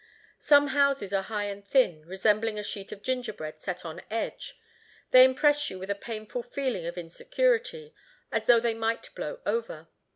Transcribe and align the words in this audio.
Some 0.39 0.69
houses 0.69 1.13
are 1.13 1.21
high 1.21 1.43
and 1.43 1.63
thin, 1.63 2.07
resembling 2.07 2.57
a 2.57 2.63
sheet 2.63 2.91
of 2.91 3.03
gingerbread 3.03 3.61
set 3.61 3.85
on 3.85 4.01
edge; 4.09 4.59
they 5.11 5.23
impress 5.23 5.69
you 5.69 5.77
with 5.77 5.91
a 5.91 6.05
painful 6.09 6.41
feeling 6.41 6.87
of 6.87 6.97
insecurity, 6.97 7.93
as 8.31 8.47
though 8.47 8.59
they 8.59 8.73
might 8.73 9.13
blow 9.13 9.41
over. 9.45 9.89